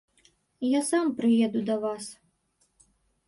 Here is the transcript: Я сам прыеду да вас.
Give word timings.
Я 0.77 0.81
сам 0.91 1.11
прыеду 1.19 1.61
да 1.69 1.75
вас. 1.83 2.05